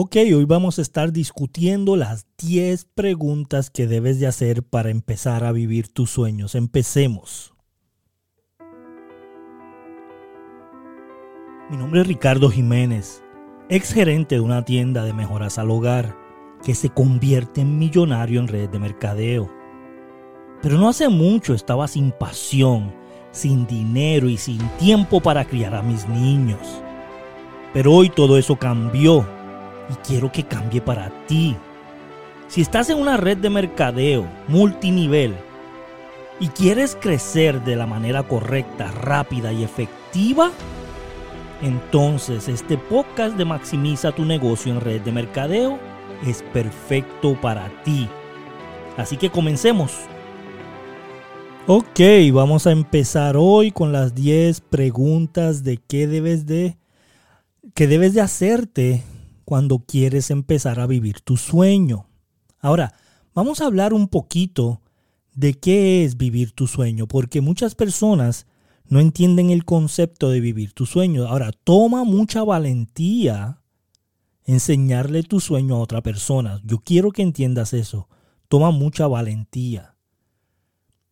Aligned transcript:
Ok, 0.00 0.14
hoy 0.14 0.44
vamos 0.44 0.78
a 0.78 0.82
estar 0.82 1.10
discutiendo 1.10 1.96
las 1.96 2.24
10 2.40 2.84
preguntas 2.94 3.68
que 3.68 3.88
debes 3.88 4.20
de 4.20 4.28
hacer 4.28 4.62
para 4.62 4.90
empezar 4.90 5.42
a 5.42 5.50
vivir 5.50 5.88
tus 5.88 6.08
sueños. 6.08 6.54
Empecemos. 6.54 7.52
Mi 11.68 11.76
nombre 11.76 12.02
es 12.02 12.06
Ricardo 12.06 12.48
Jiménez, 12.48 13.24
ex 13.68 13.92
gerente 13.92 14.36
de 14.36 14.40
una 14.40 14.64
tienda 14.64 15.02
de 15.02 15.12
mejoras 15.12 15.58
al 15.58 15.68
hogar 15.68 16.16
que 16.62 16.76
se 16.76 16.90
convierte 16.90 17.62
en 17.62 17.76
millonario 17.80 18.38
en 18.38 18.46
redes 18.46 18.70
de 18.70 18.78
mercadeo. 18.78 19.50
Pero 20.62 20.78
no 20.78 20.88
hace 20.88 21.08
mucho 21.08 21.54
estaba 21.54 21.88
sin 21.88 22.12
pasión, 22.12 22.94
sin 23.32 23.66
dinero 23.66 24.28
y 24.28 24.36
sin 24.36 24.60
tiempo 24.78 25.20
para 25.20 25.44
criar 25.44 25.74
a 25.74 25.82
mis 25.82 26.08
niños. 26.08 26.60
Pero 27.74 27.94
hoy 27.94 28.10
todo 28.10 28.38
eso 28.38 28.54
cambió 28.54 29.26
y 29.88 29.94
quiero 30.06 30.30
que 30.30 30.44
cambie 30.44 30.80
para 30.80 31.10
ti. 31.26 31.56
Si 32.48 32.60
estás 32.62 32.88
en 32.90 32.98
una 32.98 33.16
red 33.16 33.38
de 33.38 33.50
mercadeo 33.50 34.26
multinivel 34.48 35.34
y 36.40 36.48
quieres 36.48 36.96
crecer 36.98 37.62
de 37.62 37.76
la 37.76 37.86
manera 37.86 38.22
correcta, 38.22 38.90
rápida 38.90 39.52
y 39.52 39.64
efectiva, 39.64 40.50
entonces 41.62 42.48
este 42.48 42.78
podcast 42.78 43.36
de 43.36 43.44
Maximiza 43.44 44.12
tu 44.12 44.24
negocio 44.24 44.72
en 44.72 44.80
red 44.80 45.00
de 45.02 45.12
mercadeo 45.12 45.78
es 46.26 46.42
perfecto 46.52 47.38
para 47.40 47.68
ti. 47.82 48.08
Así 48.96 49.16
que 49.16 49.30
comencemos. 49.30 49.92
Ok, 51.66 52.00
vamos 52.32 52.66
a 52.66 52.72
empezar 52.72 53.36
hoy 53.36 53.72
con 53.72 53.92
las 53.92 54.14
10 54.14 54.62
preguntas 54.62 55.64
de 55.64 55.76
qué 55.76 56.06
debes 56.06 56.46
de, 56.46 56.78
qué 57.74 57.86
debes 57.86 58.14
de 58.14 58.22
hacerte 58.22 59.02
cuando 59.48 59.78
quieres 59.78 60.30
empezar 60.30 60.78
a 60.78 60.86
vivir 60.86 61.22
tu 61.22 61.38
sueño. 61.38 62.06
Ahora, 62.58 62.92
vamos 63.32 63.62
a 63.62 63.64
hablar 63.64 63.94
un 63.94 64.08
poquito 64.08 64.82
de 65.34 65.54
qué 65.54 66.04
es 66.04 66.18
vivir 66.18 66.52
tu 66.52 66.66
sueño, 66.66 67.08
porque 67.08 67.40
muchas 67.40 67.74
personas 67.74 68.46
no 68.84 69.00
entienden 69.00 69.48
el 69.48 69.64
concepto 69.64 70.28
de 70.28 70.40
vivir 70.40 70.74
tu 70.74 70.84
sueño. 70.84 71.26
Ahora, 71.26 71.52
toma 71.64 72.04
mucha 72.04 72.44
valentía 72.44 73.62
enseñarle 74.44 75.22
tu 75.22 75.40
sueño 75.40 75.76
a 75.76 75.80
otra 75.80 76.02
persona. 76.02 76.60
Yo 76.62 76.80
quiero 76.80 77.10
que 77.10 77.22
entiendas 77.22 77.72
eso. 77.72 78.06
Toma 78.48 78.70
mucha 78.70 79.06
valentía. 79.06 79.96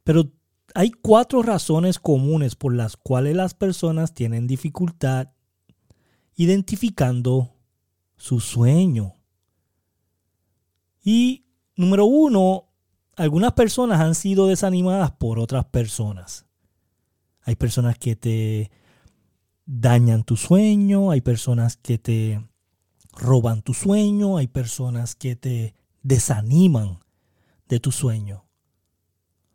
Pero 0.05 0.31
hay 0.75 0.91
cuatro 0.91 1.41
razones 1.41 1.99
comunes 1.99 2.55
por 2.55 2.75
las 2.75 2.99
cuales 2.99 3.35
las 3.35 3.55
personas 3.55 4.13
tienen 4.13 4.47
dificultad 4.47 5.29
identificando 6.35 7.56
su 8.17 8.41
sueño. 8.41 9.17
Y 11.03 11.47
número 11.77 12.07
uno, 12.07 12.67
algunas 13.17 13.53
personas 13.53 14.01
han 14.01 14.15
sido 14.15 14.47
desanimadas 14.47 15.13
por 15.13 15.39
otras 15.39 15.65
personas. 15.67 16.47
Hay 17.43 17.57
personas 17.57 17.99
que 17.99 18.17
te 18.17 18.71
dañan 19.65 20.25
tu 20.25 20.37
sueño, 20.37 21.11
hay 21.11 21.21
personas 21.21 21.77
que 21.77 21.99
te 21.99 22.45
roban 23.13 23.63
tu 23.63 23.75
sueño, 23.75 24.37
hay 24.37 24.49
personas 24.49 25.15
que 25.15 25.37
te 25.37 25.75
desaniman 26.03 27.01
de 27.69 27.81
tu 27.81 27.93
sueño. 27.93 28.45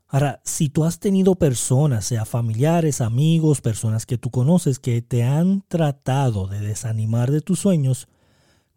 Ahora, 0.07 0.41
si 0.43 0.67
tú 0.67 0.83
has 0.83 0.99
tenido 0.99 1.35
personas, 1.35 2.05
sea 2.05 2.25
familiares, 2.25 2.99
amigos, 2.99 3.61
personas 3.61 4.05
que 4.05 4.17
tú 4.17 4.29
conoces, 4.29 4.77
que 4.77 5.01
te 5.01 5.23
han 5.23 5.61
tratado 5.69 6.47
de 6.47 6.59
desanimar 6.59 7.31
de 7.31 7.39
tus 7.39 7.59
sueños, 7.59 8.09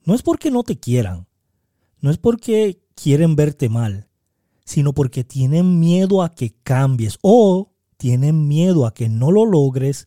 no 0.04 0.14
es 0.14 0.22
porque 0.22 0.50
no 0.50 0.62
te 0.62 0.78
quieran, 0.78 1.26
no 2.00 2.10
es 2.10 2.18
porque 2.18 2.82
quieren 2.94 3.36
verte 3.36 3.68
mal, 3.68 4.08
sino 4.64 4.92
porque 4.92 5.24
tienen 5.24 5.80
miedo 5.80 6.22
a 6.22 6.34
que 6.34 6.54
cambies 6.62 7.18
o 7.22 7.72
tienen 7.96 8.48
miedo 8.48 8.86
a 8.86 8.94
que 8.94 9.08
no 9.08 9.30
lo 9.30 9.44
logres 9.44 10.06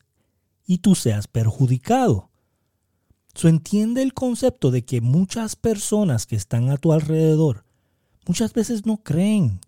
y 0.66 0.78
tú 0.78 0.94
seas 0.94 1.28
perjudicado. 1.28 2.30
So, 3.34 3.48
entiende 3.48 4.02
el 4.02 4.14
concepto 4.14 4.72
de 4.72 4.84
que 4.84 5.00
muchas 5.00 5.54
personas 5.54 6.26
que 6.26 6.34
están 6.34 6.70
a 6.70 6.76
tu 6.76 6.92
alrededor 6.92 7.64
muchas 8.26 8.52
veces 8.52 8.84
no 8.84 8.98
creen 8.98 9.60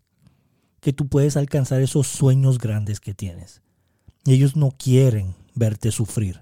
que 0.80 0.92
tú 0.92 1.06
puedes 1.06 1.36
alcanzar 1.36 1.80
esos 1.80 2.08
sueños 2.08 2.58
grandes 2.58 2.98
que 2.98 3.14
tienes. 3.14 3.62
Y 4.24 4.32
ellos 4.32 4.56
no 4.56 4.70
quieren 4.72 5.36
verte 5.54 5.92
sufrir. 5.92 6.40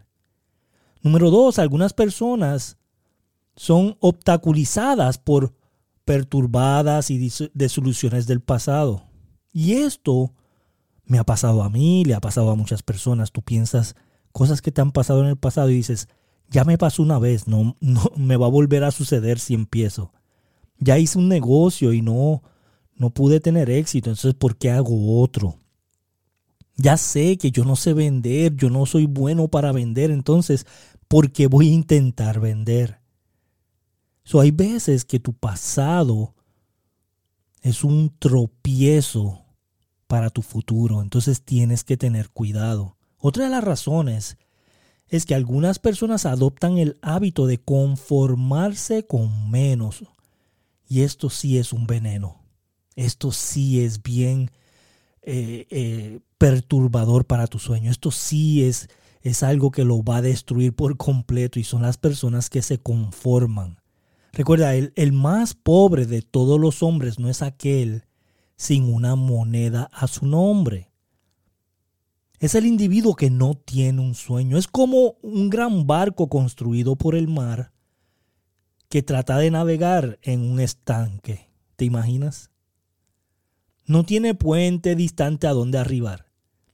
Número 1.02 1.30
dos, 1.30 1.58
algunas 1.58 1.92
personas 1.92 2.77
son 3.58 3.96
obstaculizadas 3.98 5.18
por 5.18 5.52
perturbadas 6.04 7.10
y 7.10 7.30
desoluciones 7.54 8.28
del 8.28 8.40
pasado. 8.40 9.02
Y 9.52 9.72
esto 9.72 10.32
me 11.04 11.18
ha 11.18 11.24
pasado 11.24 11.64
a 11.64 11.68
mí, 11.68 12.04
le 12.04 12.14
ha 12.14 12.20
pasado 12.20 12.52
a 12.52 12.54
muchas 12.54 12.84
personas. 12.84 13.32
Tú 13.32 13.42
piensas 13.42 13.96
cosas 14.30 14.62
que 14.62 14.70
te 14.70 14.80
han 14.80 14.92
pasado 14.92 15.22
en 15.22 15.26
el 15.26 15.36
pasado 15.36 15.70
y 15.70 15.74
dices, 15.74 16.08
ya 16.48 16.62
me 16.62 16.78
pasó 16.78 17.02
una 17.02 17.18
vez, 17.18 17.48
no, 17.48 17.76
no 17.80 18.12
me 18.16 18.36
va 18.36 18.46
a 18.46 18.50
volver 18.50 18.84
a 18.84 18.92
suceder 18.92 19.40
si 19.40 19.54
empiezo. 19.54 20.12
Ya 20.78 20.96
hice 20.96 21.18
un 21.18 21.28
negocio 21.28 21.92
y 21.92 22.00
no, 22.00 22.44
no 22.94 23.10
pude 23.10 23.40
tener 23.40 23.70
éxito, 23.70 24.10
entonces 24.10 24.34
¿por 24.34 24.56
qué 24.56 24.70
hago 24.70 25.20
otro? 25.20 25.58
Ya 26.76 26.96
sé 26.96 27.36
que 27.38 27.50
yo 27.50 27.64
no 27.64 27.74
sé 27.74 27.92
vender, 27.92 28.54
yo 28.54 28.70
no 28.70 28.86
soy 28.86 29.06
bueno 29.06 29.48
para 29.48 29.72
vender, 29.72 30.12
entonces 30.12 30.64
¿por 31.08 31.32
qué 31.32 31.48
voy 31.48 31.70
a 31.70 31.74
intentar 31.74 32.38
vender? 32.38 32.97
Hay 34.34 34.50
veces 34.50 35.04
que 35.04 35.18
tu 35.20 35.32
pasado 35.32 36.34
es 37.62 37.82
un 37.82 38.14
tropiezo 38.18 39.44
para 40.06 40.30
tu 40.30 40.42
futuro, 40.42 41.02
entonces 41.02 41.42
tienes 41.42 41.84
que 41.84 41.96
tener 41.96 42.30
cuidado. 42.30 42.96
Otra 43.18 43.44
de 43.44 43.50
las 43.50 43.64
razones 43.64 44.36
es 45.08 45.24
que 45.24 45.34
algunas 45.34 45.78
personas 45.78 46.26
adoptan 46.26 46.78
el 46.78 46.98
hábito 47.02 47.46
de 47.46 47.58
conformarse 47.58 49.06
con 49.06 49.50
menos. 49.50 50.04
Y 50.86 51.02
esto 51.02 51.30
sí 51.30 51.58
es 51.58 51.72
un 51.72 51.86
veneno. 51.86 52.42
Esto 52.96 53.32
sí 53.32 53.80
es 53.84 54.02
bien 54.02 54.50
eh, 55.22 55.66
eh, 55.70 56.20
perturbador 56.36 57.24
para 57.24 57.46
tu 57.46 57.58
sueño. 57.58 57.90
Esto 57.90 58.10
sí 58.10 58.64
es, 58.64 58.88
es 59.22 59.42
algo 59.42 59.70
que 59.70 59.84
lo 59.84 60.02
va 60.02 60.18
a 60.18 60.22
destruir 60.22 60.74
por 60.74 60.96
completo 60.96 61.58
y 61.58 61.64
son 61.64 61.82
las 61.82 61.96
personas 61.96 62.50
que 62.50 62.62
se 62.62 62.78
conforman. 62.78 63.78
Recuerda, 64.32 64.74
el, 64.74 64.92
el 64.96 65.12
más 65.12 65.54
pobre 65.54 66.06
de 66.06 66.22
todos 66.22 66.60
los 66.60 66.82
hombres 66.82 67.18
no 67.18 67.28
es 67.28 67.42
aquel 67.42 68.04
sin 68.56 68.92
una 68.92 69.14
moneda 69.14 69.88
a 69.92 70.06
su 70.08 70.26
nombre. 70.26 70.90
Es 72.40 72.54
el 72.54 72.66
individuo 72.66 73.16
que 73.16 73.30
no 73.30 73.54
tiene 73.54 74.00
un 74.00 74.14
sueño. 74.14 74.58
Es 74.58 74.68
como 74.68 75.16
un 75.22 75.50
gran 75.50 75.86
barco 75.86 76.28
construido 76.28 76.96
por 76.96 77.14
el 77.14 77.28
mar 77.28 77.72
que 78.88 79.02
trata 79.02 79.38
de 79.38 79.50
navegar 79.50 80.18
en 80.22 80.40
un 80.40 80.60
estanque. 80.60 81.48
¿Te 81.76 81.84
imaginas? 81.84 82.50
No 83.86 84.04
tiene 84.04 84.34
puente 84.34 84.94
distante 84.94 85.46
a 85.46 85.52
donde 85.52 85.78
arribar, 85.78 86.26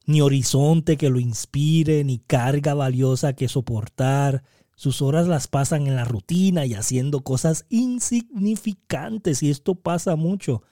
ni 0.06 0.20
horizonte 0.20 0.96
que 0.96 1.10
lo 1.10 1.20
inspire, 1.20 2.04
ni 2.04 2.18
carga 2.18 2.74
valiosa 2.74 3.34
que 3.34 3.48
soportar, 3.48 4.42
sus 4.76 5.02
horas 5.02 5.28
las 5.28 5.48
pasan 5.48 5.86
en 5.86 5.96
la 5.96 6.04
rutina 6.04 6.66
y 6.66 6.74
haciendo 6.74 7.22
cosas 7.22 7.66
insignificantes 7.68 9.42
y 9.42 9.50
esto 9.50 9.76
pasa 9.76 10.16
mucho. 10.16 10.62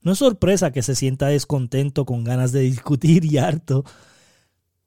No 0.00 0.12
es 0.12 0.18
sorpresa 0.18 0.70
que 0.70 0.82
se 0.82 0.94
sienta 0.94 1.26
descontento 1.26 2.04
con 2.04 2.24
ganas 2.24 2.52
de 2.52 2.60
discutir 2.60 3.24
y 3.24 3.38
harto. 3.38 3.84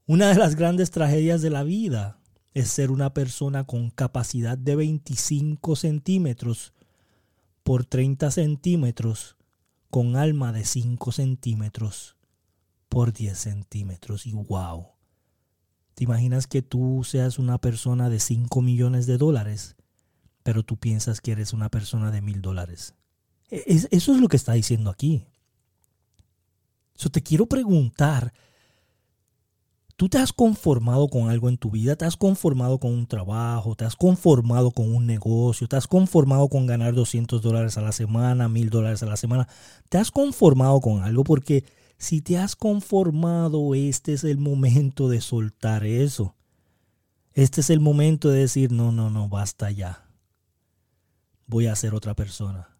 Una 0.07 0.29
de 0.29 0.35
las 0.35 0.55
grandes 0.55 0.91
tragedias 0.91 1.41
de 1.41 1.49
la 1.49 1.63
vida 1.63 2.19
es 2.53 2.69
ser 2.69 2.91
una 2.91 3.13
persona 3.13 3.65
con 3.65 3.89
capacidad 3.91 4.57
de 4.57 4.75
25 4.75 5.75
centímetros 5.75 6.73
por 7.63 7.85
30 7.85 8.31
centímetros 8.31 9.35
con 9.89 10.15
alma 10.15 10.51
de 10.53 10.65
5 10.65 11.11
centímetros 11.11 12.15
por 12.89 13.13
10 13.13 13.37
centímetros. 13.37 14.25
Y 14.25 14.33
wow, 14.33 14.87
¿Te 15.95 16.03
imaginas 16.03 16.47
que 16.47 16.61
tú 16.61 17.03
seas 17.03 17.39
una 17.39 17.57
persona 17.57 18.09
de 18.09 18.19
5 18.19 18.61
millones 18.61 19.05
de 19.05 19.17
dólares, 19.17 19.75
pero 20.43 20.63
tú 20.63 20.77
piensas 20.77 21.21
que 21.21 21.33
eres 21.33 21.53
una 21.53 21.69
persona 21.69 22.11
de 22.11 22.21
mil 22.21 22.41
dólares? 22.41 22.95
E, 23.49 23.63
eso 23.67 24.13
es 24.13 24.19
lo 24.19 24.27
que 24.27 24.37
está 24.37 24.53
diciendo 24.53 24.89
aquí. 24.89 25.25
Yo 26.97 27.09
te 27.09 27.21
quiero 27.21 27.45
preguntar, 27.47 28.33
¿tú 29.95 30.07
te 30.07 30.17
has 30.17 30.31
conformado 30.31 31.09
con 31.09 31.29
algo 31.29 31.49
en 31.49 31.57
tu 31.57 31.71
vida? 31.71 31.95
¿Te 31.95 32.05
has 32.05 32.15
conformado 32.15 32.79
con 32.79 32.93
un 32.93 33.07
trabajo? 33.07 33.75
¿Te 33.75 33.85
has 33.85 33.95
conformado 33.95 34.71
con 34.71 34.93
un 34.93 35.05
negocio? 35.05 35.67
¿Te 35.67 35.75
has 35.75 35.87
conformado 35.87 36.47
con 36.47 36.67
ganar 36.67 36.93
200 36.93 37.41
dólares 37.41 37.77
a 37.77 37.81
la 37.81 37.91
semana, 37.91 38.47
mil 38.47 38.69
dólares 38.69 39.03
a 39.03 39.07
la 39.07 39.17
semana? 39.17 39.47
¿Te 39.89 39.97
has 39.97 40.11
conformado 40.11 40.79
con 40.79 41.03
algo? 41.03 41.23
Porque 41.23 41.65
si 42.01 42.19
te 42.19 42.39
has 42.39 42.55
conformado, 42.55 43.75
este 43.75 44.13
es 44.13 44.23
el 44.23 44.39
momento 44.39 45.07
de 45.07 45.21
soltar 45.21 45.85
eso. 45.85 46.35
Este 47.31 47.61
es 47.61 47.69
el 47.69 47.79
momento 47.79 48.29
de 48.29 48.39
decir, 48.39 48.71
no, 48.71 48.91
no, 48.91 49.11
no, 49.11 49.29
basta 49.29 49.69
ya. 49.69 50.09
voy 51.45 51.67
a 51.67 51.75
ser 51.75 51.93
otra 51.93 52.15
persona. 52.15 52.75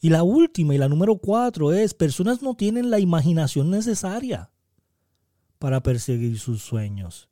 Y 0.00 0.08
la 0.08 0.24
última 0.24 0.74
y 0.74 0.78
la 0.78 0.88
número 0.88 1.18
cuatro 1.18 1.72
es, 1.72 1.94
personas 1.94 2.42
no 2.42 2.54
tienen 2.54 2.90
la 2.90 2.98
imaginación 2.98 3.70
necesaria 3.70 4.50
para 5.60 5.80
perseguir 5.80 6.40
sus 6.40 6.62
sueños. 6.62 7.28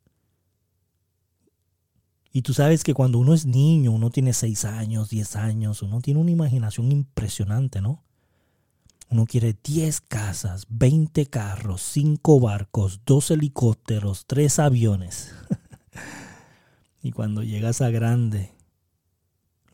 Y 2.31 2.43
tú 2.43 2.53
sabes 2.53 2.85
que 2.85 2.93
cuando 2.93 3.19
uno 3.19 3.33
es 3.33 3.45
niño, 3.45 3.91
uno 3.91 4.09
tiene 4.09 4.31
6 4.31 4.63
años, 4.63 5.09
10 5.09 5.35
años, 5.35 5.81
uno 5.81 5.99
tiene 5.99 6.21
una 6.21 6.31
imaginación 6.31 6.93
impresionante, 6.93 7.81
¿no? 7.81 8.04
Uno 9.09 9.25
quiere 9.25 9.55
10 9.63 10.01
casas, 10.01 10.65
20 10.69 11.27
carros, 11.27 11.81
5 11.81 12.39
barcos, 12.39 13.01
2 13.05 13.31
helicópteros, 13.31 14.25
3 14.25 14.59
aviones. 14.59 15.33
y 17.01 17.11
cuando 17.11 17.43
llegas 17.43 17.81
a 17.81 17.89
grande, 17.89 18.53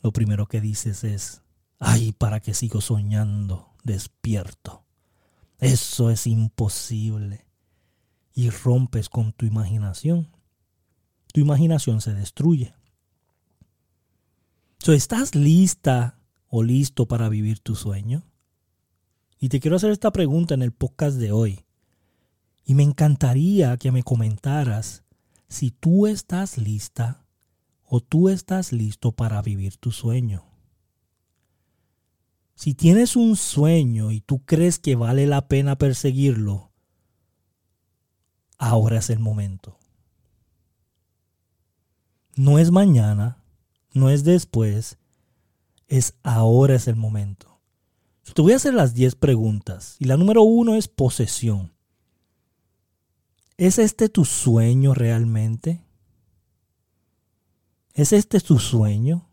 lo 0.02 0.12
primero 0.12 0.46
que 0.46 0.60
dices 0.60 1.04
es, 1.04 1.42
ay, 1.78 2.12
¿para 2.12 2.40
qué 2.40 2.54
sigo 2.54 2.80
soñando 2.80 3.74
despierto? 3.84 4.84
Eso 5.58 6.10
es 6.10 6.26
imposible. 6.26 7.46
Y 8.34 8.50
rompes 8.50 9.08
con 9.08 9.32
tu 9.32 9.46
imaginación 9.46 10.28
tu 11.32 11.40
imaginación 11.40 12.00
se 12.00 12.14
destruye. 12.14 12.74
¿Estás 14.86 15.34
lista 15.34 16.18
o 16.48 16.62
listo 16.62 17.06
para 17.06 17.28
vivir 17.28 17.60
tu 17.60 17.74
sueño? 17.74 18.24
Y 19.42 19.48
te 19.48 19.58
quiero 19.58 19.74
hacer 19.74 19.90
esta 19.90 20.12
pregunta 20.12 20.54
en 20.54 20.62
el 20.62 20.70
podcast 20.70 21.16
de 21.16 21.32
hoy. 21.32 21.64
Y 22.64 22.76
me 22.76 22.84
encantaría 22.84 23.76
que 23.76 23.90
me 23.90 24.04
comentaras 24.04 25.02
si 25.48 25.72
tú 25.72 26.06
estás 26.06 26.58
lista 26.58 27.26
o 27.82 27.98
tú 27.98 28.28
estás 28.28 28.70
listo 28.70 29.10
para 29.10 29.42
vivir 29.42 29.78
tu 29.78 29.90
sueño. 29.90 30.44
Si 32.54 32.74
tienes 32.74 33.16
un 33.16 33.34
sueño 33.34 34.12
y 34.12 34.20
tú 34.20 34.44
crees 34.44 34.78
que 34.78 34.94
vale 34.94 35.26
la 35.26 35.48
pena 35.48 35.76
perseguirlo, 35.76 36.70
ahora 38.58 38.98
es 38.98 39.10
el 39.10 39.18
momento. 39.18 39.76
No 42.36 42.60
es 42.60 42.70
mañana, 42.70 43.42
no 43.92 44.08
es 44.08 44.22
después, 44.22 44.98
es 45.88 46.14
ahora 46.22 46.76
es 46.76 46.86
el 46.86 46.94
momento. 46.94 47.51
Te 48.34 48.42
voy 48.42 48.52
a 48.52 48.56
hacer 48.56 48.74
las 48.74 48.94
10 48.94 49.16
preguntas. 49.16 49.96
Y 49.98 50.06
la 50.06 50.16
número 50.16 50.42
uno 50.42 50.74
es 50.74 50.88
posesión. 50.88 51.72
¿Es 53.56 53.78
este 53.78 54.08
tu 54.08 54.24
sueño 54.24 54.94
realmente? 54.94 55.84
¿Es 57.94 58.12
este 58.12 58.40
tu 58.40 58.58
sueño 58.58 59.28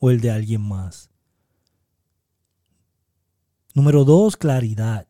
o 0.00 0.10
el 0.10 0.20
de 0.20 0.30
alguien 0.30 0.60
más? 0.60 1.10
Número 3.74 4.04
dos, 4.04 4.36
claridad. 4.36 5.06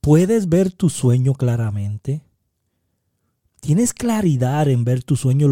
¿Puedes 0.00 0.48
ver 0.48 0.72
tu 0.72 0.88
sueño 0.88 1.34
claramente? 1.34 2.26
tienes 3.66 3.92
claridad 3.92 4.68
en 4.68 4.84
ver 4.84 5.02
tu 5.02 5.16
sueño. 5.16 5.48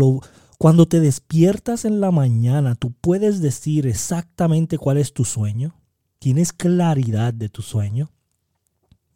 Cuando 0.65 0.87
te 0.87 0.99
despiertas 0.99 1.85
en 1.85 2.01
la 2.01 2.11
mañana, 2.11 2.75
tú 2.75 2.91
puedes 2.91 3.43
decir 3.43 3.87
exactamente 3.87 4.79
cuál 4.79 4.97
es 4.97 5.13
tu 5.13 5.27
sueño. 5.27 5.79
Tienes 6.19 6.55
claridad 6.55 7.35
de 7.35 7.51
tu 7.51 7.61
sueño. 7.61 8.11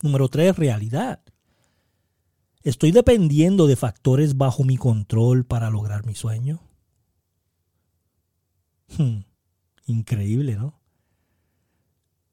Número 0.02 0.28
tres, 0.28 0.54
realidad. 0.56 1.22
¿Estoy 2.64 2.92
dependiendo 2.92 3.66
de 3.66 3.76
factores 3.76 4.36
bajo 4.36 4.62
mi 4.62 4.76
control 4.76 5.46
para 5.46 5.70
lograr 5.70 6.04
mi 6.04 6.14
sueño? 6.14 6.60
Hmm, 8.98 9.20
increíble, 9.86 10.54
¿no? 10.54 10.78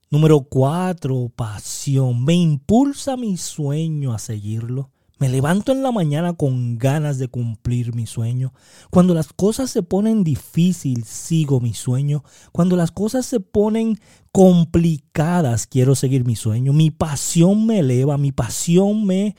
Número 0.09 0.41
cuatro, 0.41 1.31
pasión. 1.33 2.25
¿Me 2.25 2.33
impulsa 2.33 3.15
mi 3.15 3.38
sueño 3.38 4.12
a 4.12 4.19
seguirlo? 4.19 4.91
Me 5.17 5.29
levanto 5.29 5.71
en 5.71 5.81
la 5.81 5.94
mañana 5.94 6.33
con 6.33 6.77
ganas 6.77 7.17
de 7.17 7.29
cumplir 7.29 7.95
mi 7.95 8.06
sueño. 8.06 8.53
Cuando 8.89 9.13
las 9.13 9.31
cosas 9.31 9.69
se 9.69 9.81
ponen 9.81 10.25
difíciles, 10.25 11.07
sigo 11.07 11.62
mi 11.62 11.73
sueño. 11.73 12.25
Cuando 12.51 12.75
las 12.75 12.91
cosas 12.91 13.25
se 13.25 13.39
ponen 13.39 13.97
complicadas, 14.33 15.67
quiero 15.67 15.95
seguir 15.95 16.25
mi 16.25 16.35
sueño. 16.35 16.73
Mi 16.73 16.91
pasión 16.91 17.65
me 17.65 17.79
eleva, 17.79 18.17
mi 18.17 18.33
pasión 18.33 19.06
me 19.06 19.38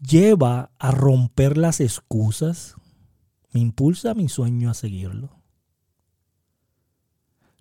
lleva 0.00 0.70
a 0.78 0.92
romper 0.92 1.58
las 1.58 1.80
excusas. 1.80 2.76
Me 3.52 3.58
impulsa 3.58 4.14
mi 4.14 4.28
sueño 4.28 4.70
a 4.70 4.74
seguirlo. 4.74 5.30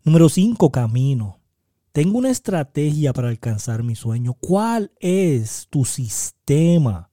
Número 0.03 0.29
5, 0.29 0.71
camino. 0.71 1.39
Tengo 1.93 2.19
una 2.19 2.29
estrategia 2.29 3.11
para 3.11 3.29
alcanzar 3.29 3.81
mi 3.81 3.95
sueño. 3.95 4.35
¿Cuál 4.35 4.91
es 4.99 5.67
tu 5.71 5.83
sistema? 5.83 7.08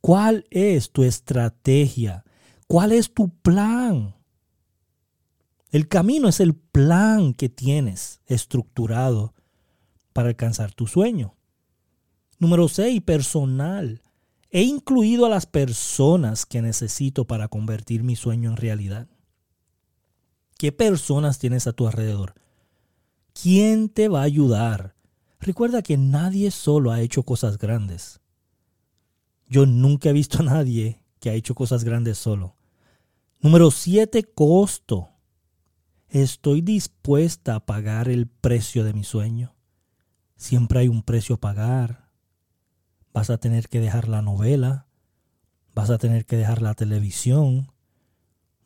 ¿Cuál 0.00 0.46
es 0.50 0.90
tu 0.90 1.02
estrategia? 1.02 2.24
¿Cuál 2.66 2.92
es 2.92 3.12
tu 3.12 3.28
plan? 3.28 4.14
El 5.70 5.88
camino 5.88 6.28
es 6.28 6.40
el 6.40 6.54
plan 6.54 7.34
que 7.34 7.48
tienes 7.48 8.20
estructurado 8.26 9.34
para 10.12 10.28
alcanzar 10.28 10.72
tu 10.72 10.86
sueño. 10.86 11.36
Número 12.38 12.68
6, 12.68 13.02
personal. 13.02 14.02
He 14.50 14.62
incluido 14.62 15.26
a 15.26 15.28
las 15.28 15.46
personas 15.46 16.46
que 16.46 16.62
necesito 16.62 17.26
para 17.26 17.48
convertir 17.48 18.02
mi 18.02 18.16
sueño 18.16 18.50
en 18.50 18.56
realidad. 18.56 19.08
¿Qué 20.58 20.72
personas 20.72 21.38
tienes 21.38 21.66
a 21.66 21.72
tu 21.72 21.86
alrededor? 21.86 22.34
¿Quién 23.32 23.88
te 23.88 24.08
va 24.08 24.20
a 24.20 24.24
ayudar? 24.24 24.96
Recuerda 25.38 25.82
que 25.82 25.96
nadie 25.96 26.50
solo 26.50 26.90
ha 26.90 27.00
hecho 27.00 27.22
cosas 27.22 27.58
grandes. 27.58 28.20
Yo 29.50 29.66
nunca 29.66 30.08
he 30.08 30.12
visto 30.12 30.38
a 30.38 30.42
nadie 30.44 31.02
que 31.18 31.28
ha 31.28 31.34
hecho 31.34 31.56
cosas 31.56 31.82
grandes 31.82 32.18
solo. 32.18 32.54
Número 33.40 33.72
7, 33.72 34.22
costo. 34.32 35.08
Estoy 36.08 36.60
dispuesta 36.60 37.56
a 37.56 37.66
pagar 37.66 38.08
el 38.08 38.28
precio 38.28 38.84
de 38.84 38.92
mi 38.92 39.02
sueño. 39.02 39.56
Siempre 40.36 40.78
hay 40.78 40.88
un 40.88 41.02
precio 41.02 41.34
a 41.34 41.40
pagar. 41.40 42.10
Vas 43.12 43.28
a 43.28 43.38
tener 43.38 43.68
que 43.68 43.80
dejar 43.80 44.06
la 44.06 44.22
novela. 44.22 44.86
Vas 45.74 45.90
a 45.90 45.98
tener 45.98 46.26
que 46.26 46.36
dejar 46.36 46.62
la 46.62 46.74
televisión. 46.74 47.72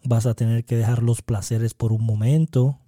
Vas 0.04 0.26
a 0.26 0.34
tener 0.34 0.66
que 0.66 0.76
dejar 0.76 1.02
los 1.02 1.22
placeres 1.22 1.72
por 1.72 1.92
un 1.92 2.04
momento. 2.04 2.78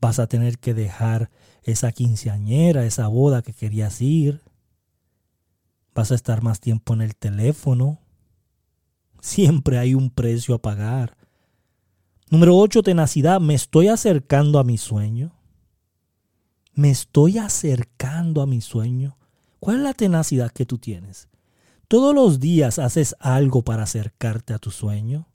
Vas 0.00 0.20
a 0.20 0.28
tener 0.28 0.60
que 0.60 0.74
dejar 0.74 1.28
esa 1.64 1.90
quinceañera, 1.90 2.84
esa 2.84 3.08
boda 3.08 3.42
que 3.42 3.52
querías 3.52 4.00
ir 4.00 4.45
vas 5.96 6.12
a 6.12 6.14
estar 6.14 6.42
más 6.42 6.60
tiempo 6.60 6.92
en 6.92 7.00
el 7.00 7.16
teléfono. 7.16 7.98
Siempre 9.20 9.78
hay 9.78 9.94
un 9.94 10.10
precio 10.10 10.54
a 10.54 10.58
pagar. 10.60 11.16
Número 12.30 12.54
8, 12.54 12.82
tenacidad. 12.82 13.40
¿Me 13.40 13.54
estoy 13.54 13.88
acercando 13.88 14.58
a 14.58 14.64
mi 14.64 14.76
sueño? 14.76 15.32
¿Me 16.74 16.90
estoy 16.90 17.38
acercando 17.38 18.42
a 18.42 18.46
mi 18.46 18.60
sueño? 18.60 19.16
¿Cuál 19.58 19.76
es 19.76 19.82
la 19.82 19.94
tenacidad 19.94 20.50
que 20.52 20.66
tú 20.66 20.76
tienes? 20.76 21.30
¿Todos 21.88 22.14
los 22.14 22.40
días 22.40 22.78
haces 22.78 23.16
algo 23.18 23.62
para 23.62 23.84
acercarte 23.84 24.52
a 24.52 24.58
tu 24.58 24.70
sueño? 24.70 25.28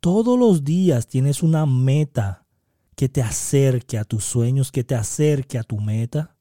Todos 0.00 0.38
los 0.38 0.64
días 0.64 1.06
tienes 1.06 1.42
una 1.42 1.66
meta 1.66 2.46
que 2.96 3.10
te 3.10 3.20
acerque 3.20 3.98
a 3.98 4.04
tus 4.04 4.24
sueños, 4.24 4.72
que 4.72 4.84
te 4.84 4.94
acerque 4.94 5.58
a 5.58 5.64
tu 5.64 5.78
meta. 5.78 6.34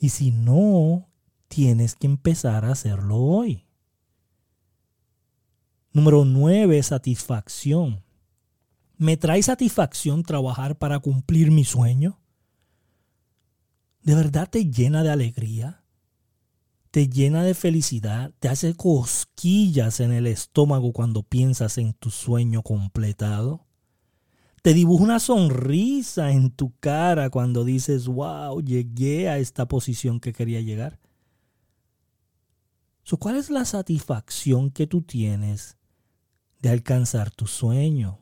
Y 0.00 0.08
si 0.08 0.32
no, 0.32 1.07
tienes 1.48 1.94
que 1.94 2.06
empezar 2.06 2.64
a 2.64 2.72
hacerlo 2.72 3.16
hoy. 3.16 3.64
Número 5.92 6.24
9, 6.24 6.82
satisfacción. 6.82 8.04
¿Me 8.96 9.16
trae 9.16 9.42
satisfacción 9.42 10.22
trabajar 10.22 10.76
para 10.76 10.98
cumplir 10.98 11.50
mi 11.50 11.64
sueño? 11.64 12.20
¿De 14.02 14.14
verdad 14.14 14.48
te 14.48 14.70
llena 14.70 15.02
de 15.02 15.10
alegría? 15.10 15.82
¿Te 16.90 17.08
llena 17.08 17.42
de 17.42 17.54
felicidad? 17.54 18.32
¿Te 18.38 18.48
hace 18.48 18.74
cosquillas 18.74 20.00
en 20.00 20.12
el 20.12 20.26
estómago 20.26 20.92
cuando 20.92 21.22
piensas 21.22 21.78
en 21.78 21.92
tu 21.94 22.10
sueño 22.10 22.62
completado? 22.62 23.66
¿Te 24.62 24.74
dibuja 24.74 25.04
una 25.04 25.20
sonrisa 25.20 26.32
en 26.32 26.50
tu 26.50 26.74
cara 26.80 27.30
cuando 27.30 27.64
dices, 27.64 28.06
wow, 28.08 28.60
llegué 28.60 29.28
a 29.28 29.38
esta 29.38 29.68
posición 29.68 30.20
que 30.20 30.32
quería 30.32 30.60
llegar? 30.60 30.98
¿Cuál 33.16 33.36
es 33.36 33.48
la 33.48 33.64
satisfacción 33.64 34.70
que 34.70 34.86
tú 34.86 35.00
tienes 35.00 35.78
de 36.60 36.68
alcanzar 36.68 37.30
tu 37.30 37.46
sueño? 37.46 38.18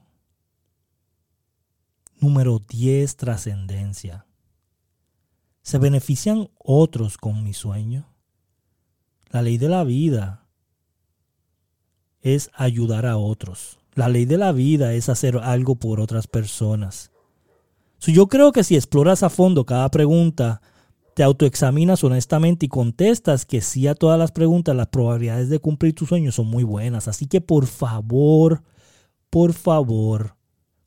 Número 2.20 2.60
10, 2.60 3.16
trascendencia. 3.16 4.26
¿Se 5.62 5.78
benefician 5.78 6.48
otros 6.58 7.18
con 7.18 7.42
mi 7.42 7.52
sueño? 7.52 8.08
La 9.30 9.42
ley 9.42 9.58
de 9.58 9.68
la 9.68 9.82
vida 9.82 10.46
es 12.20 12.50
ayudar 12.54 13.06
a 13.06 13.16
otros. 13.16 13.78
La 13.94 14.08
ley 14.08 14.24
de 14.24 14.38
la 14.38 14.52
vida 14.52 14.94
es 14.94 15.08
hacer 15.08 15.38
algo 15.38 15.74
por 15.76 16.00
otras 16.00 16.26
personas. 16.28 17.10
yo 18.00 18.28
creo 18.28 18.52
que 18.52 18.62
si 18.62 18.76
exploras 18.76 19.24
a 19.24 19.30
fondo 19.30 19.66
cada 19.66 19.90
pregunta, 19.90 20.62
te 21.16 21.22
autoexaminas 21.22 22.04
honestamente 22.04 22.66
y 22.66 22.68
contestas 22.68 23.46
que 23.46 23.62
sí 23.62 23.86
a 23.86 23.94
todas 23.94 24.18
las 24.18 24.32
preguntas, 24.32 24.76
las 24.76 24.88
probabilidades 24.88 25.48
de 25.48 25.60
cumplir 25.60 25.94
tus 25.94 26.10
sueños 26.10 26.34
son 26.34 26.46
muy 26.46 26.62
buenas. 26.62 27.08
Así 27.08 27.26
que 27.26 27.40
por 27.40 27.64
favor, 27.64 28.62
por 29.30 29.54
favor, 29.54 30.36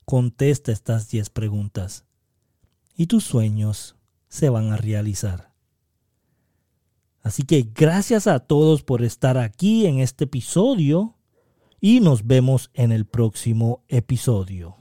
contesta 0.04 0.70
estas 0.70 1.08
10 1.08 1.30
preguntas. 1.30 2.04
Y 2.94 3.08
tus 3.08 3.24
sueños 3.24 3.96
se 4.28 4.50
van 4.50 4.70
a 4.70 4.76
realizar. 4.76 5.52
Así 7.22 7.42
que 7.42 7.68
gracias 7.74 8.28
a 8.28 8.38
todos 8.38 8.84
por 8.84 9.02
estar 9.02 9.36
aquí 9.36 9.86
en 9.86 9.98
este 9.98 10.26
episodio 10.26 11.16
y 11.80 11.98
nos 11.98 12.24
vemos 12.24 12.70
en 12.74 12.92
el 12.92 13.04
próximo 13.04 13.82
episodio. 13.88 14.79